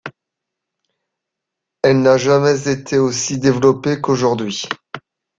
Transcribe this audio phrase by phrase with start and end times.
[1.83, 4.63] Elle n’a jamais été aussi développée qu’aujourd’hui.